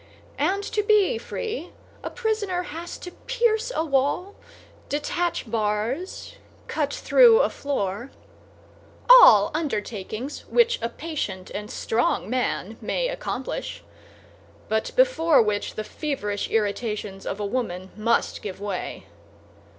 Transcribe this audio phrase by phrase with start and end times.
[0.39, 4.33] And to be free, a prisoner has to pierce a wall,
[4.89, 13.83] detach bars, cut through a floor—all undertakings which a patient and strong man may accomplish,
[14.67, 19.05] but before which the feverish irritations of a woman must give way.